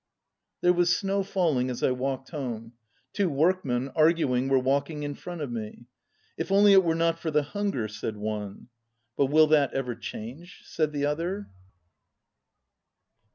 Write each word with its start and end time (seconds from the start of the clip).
There 0.61 0.73
was 0.73 0.97
snow 0.97 1.21
falling 1.21 1.69
as 1.69 1.83
I 1.83 1.91
walked 1.91 2.29
home. 2.29 2.73
Two 3.13 3.29
workmen, 3.29 3.89
arguing, 3.89 4.49
were 4.49 4.57
walking 4.57 5.03
in 5.03 5.13
front 5.13 5.41
of 5.41 5.51
62 5.51 5.61
me. 5.61 5.85
"If 6.39 6.51
only 6.51 6.73
it 6.73 6.83
were 6.83 6.95
not 6.95 7.19
for 7.19 7.29
the 7.29 7.43
hunger," 7.43 7.87
said 7.87 8.17
one. 8.17 8.69
"But 9.15 9.27
will 9.27 9.45
that 9.45 9.73
ever 9.75 9.93
change?" 9.93 10.63
said 10.65 10.91
the 10.91 11.05
other. 11.05 11.51